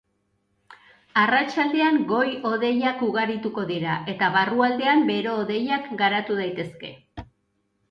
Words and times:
Arratsaldean 1.23 1.99
goi-hodeiak 2.11 3.05
ugarituko 3.09 3.67
dira 3.73 3.99
eta 4.15 4.31
barrualdean 4.39 5.07
bero-hodeiak 5.13 5.89
garatu 6.03 6.43
daitezke. 6.43 6.95